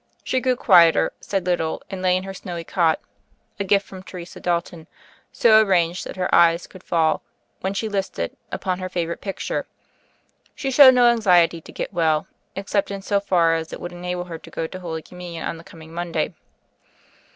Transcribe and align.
She 0.23 0.41
grew 0.41 0.55
quieter, 0.55 1.13
said 1.19 1.45
little, 1.45 1.83
and 1.91 2.01
lay 2.01 2.17
in 2.17 2.23
her 2.23 2.33
snowy 2.33 2.63
cot— 2.63 2.99
a 3.59 3.63
gift 3.63 3.85
from 3.85 4.01
Teresa 4.01 4.39
Dalton— 4.39 4.87
so 5.31 5.61
arranged 5.61 6.07
that 6.07 6.15
her 6.15 6.33
eyes 6.33 6.65
could 6.65 6.81
fall, 6.83 7.21
when 7.59 7.75
she 7.75 7.87
listed, 7.87 8.35
upon 8.51 8.79
her 8.79 8.89
favorite 8.89 9.21
picture. 9.21 9.67
She 10.55 10.71
showed 10.71 10.95
no 10.95 11.07
anxiety 11.11 11.61
to 11.61 11.71
get 11.71 11.93
well, 11.93 12.25
except 12.55 12.89
in 12.89 13.03
so 13.03 13.19
far 13.19 13.53
as 13.53 13.71
it 13.71 13.79
would 13.79 13.91
enable 13.91 14.23
her 14.23 14.39
to 14.39 14.49
go 14.49 14.65
to 14.65 14.79
Holy 14.79 15.03
Com 15.03 15.19
munion 15.19 15.45
on 15.47 15.57
the 15.57 15.63
coming 15.63 15.93
Monday. 15.93 16.33